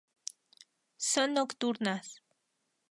[1.11, 2.07] Son nocturnas.